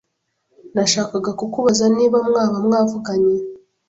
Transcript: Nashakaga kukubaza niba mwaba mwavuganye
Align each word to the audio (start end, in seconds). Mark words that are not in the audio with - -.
Nashakaga 0.73 1.31
kukubaza 1.39 1.85
niba 1.97 2.17
mwaba 2.27 2.57
mwavuganye 2.65 3.35